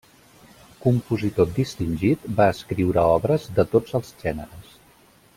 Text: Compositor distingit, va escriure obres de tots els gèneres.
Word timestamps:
Compositor 0.85 1.51
distingit, 1.57 2.25
va 2.39 2.47
escriure 2.53 3.03
obres 3.19 3.45
de 3.59 3.67
tots 3.75 3.99
els 4.01 4.11
gèneres. 4.25 4.73